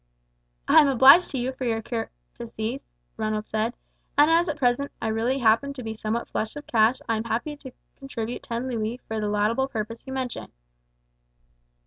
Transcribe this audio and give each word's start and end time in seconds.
"I 0.67 0.81
am 0.81 0.87
obliged 0.87 1.29
to 1.29 1.37
you 1.37 1.51
for 1.53 1.63
your 1.63 1.83
courtesy," 1.83 2.81
Ronald 3.17 3.45
said; 3.45 3.75
"and 4.17 4.31
as 4.31 4.49
at 4.49 4.57
present 4.57 4.91
I 4.99 5.09
really 5.09 5.37
happen 5.37 5.73
to 5.73 5.83
be 5.83 5.93
somewhat 5.93 6.27
flush 6.27 6.55
of 6.55 6.65
cash 6.65 7.01
I 7.07 7.17
am 7.17 7.25
happy 7.25 7.55
to 7.57 7.71
contribute 7.97 8.41
ten 8.41 8.67
louis 8.67 8.97
for 9.07 9.19
the 9.19 9.29
laudable 9.29 9.67
purpose 9.67 10.07
you 10.07 10.13
mention." 10.13 10.51